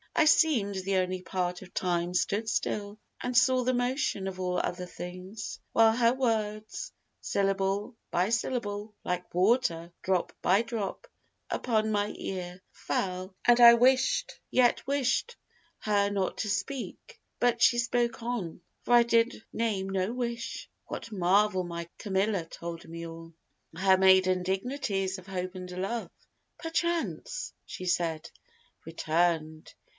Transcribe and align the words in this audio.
I 0.15 0.25
seem'd 0.25 0.75
the 0.75 0.97
only 0.97 1.21
part 1.21 1.61
of 1.61 1.73
Time 1.73 2.13
stood 2.13 2.49
still, 2.49 2.99
And 3.21 3.37
saw 3.37 3.63
the 3.63 3.73
motion 3.73 4.27
of 4.27 4.39
all 4.39 4.57
other 4.59 4.85
things; 4.85 5.59
While 5.73 5.93
her 5.95 6.13
words, 6.13 6.91
syllable 7.21 7.95
by 8.09 8.29
syllable, 8.29 8.93
Like 9.03 9.33
water, 9.33 9.91
drop 10.01 10.33
by 10.41 10.63
drop, 10.63 11.07
upon 11.49 11.91
my 11.91 12.13
ear 12.17 12.61
Fell, 12.71 13.35
and 13.45 13.59
I 13.59 13.75
wish'd, 13.75 14.33
yet 14.49 14.85
wish'd 14.85 15.35
her 15.79 16.09
not 16.09 16.39
to 16.39 16.49
speak, 16.49 17.19
But 17.39 17.61
she 17.61 17.77
spoke 17.77 18.21
on, 18.23 18.61
for 18.83 18.93
I 18.95 19.03
did 19.03 19.43
name 19.53 19.89
no 19.89 20.13
wish. 20.13 20.69
What 20.87 21.11
marvel 21.11 21.63
my 21.63 21.87
Camilla 21.99 22.45
told 22.45 22.87
me 22.87 23.05
all 23.07 23.33
Her 23.75 23.97
maiden 23.97 24.43
dignities 24.43 25.17
of 25.19 25.27
Hope 25.27 25.55
and 25.55 25.69
Love, 25.71 26.09
'Perchance' 26.57 27.53
she 27.65 27.85
said 27.85 28.29
'return'd.' 28.85 29.73